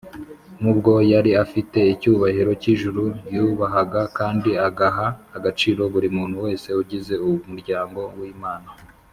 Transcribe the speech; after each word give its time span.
nubwo 0.61 0.91
yari 1.11 1.31
afite 1.43 1.79
icyubahiro 1.93 2.51
cy’ijuru, 2.61 3.03
yubahaga 3.33 4.01
kandi 4.17 4.49
agaha 4.67 5.07
agaciro 5.37 5.81
buri 5.93 6.07
muntu 6.17 6.37
wese 6.45 6.67
ugize 6.81 7.13
umuryango 7.29 8.01
w’imana 8.19 8.69